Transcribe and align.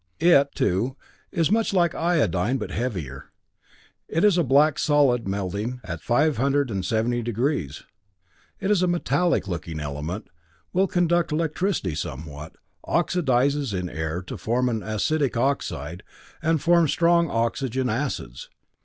"It, 0.19 0.55
too, 0.55 0.97
is 1.31 1.51
much 1.51 1.73
like 1.75 1.93
iodine, 1.93 2.57
but 2.57 2.71
heavier. 2.71 3.29
It 4.07 4.23
is 4.23 4.35
a 4.35 4.43
black 4.43 4.79
solid 4.79 5.27
melting 5.27 5.79
at 5.83 6.01
570 6.01 7.21
degrees; 7.21 7.83
it 8.59 8.71
is 8.71 8.81
a 8.81 8.87
metallic 8.87 9.47
looking 9.47 9.79
element, 9.79 10.27
will 10.73 10.87
conduct 10.87 11.31
electricity 11.31 11.93
somewhat, 11.93 12.53
oxidizes 12.83 13.75
in 13.79 13.89
air 13.91 14.23
to 14.23 14.37
form 14.37 14.69
an 14.69 14.79
acidic 14.79 15.37
oxide, 15.37 16.01
and 16.41 16.63
forms 16.63 16.89
strong 16.89 17.29
oxygen 17.29 17.87
acids. 17.87 18.49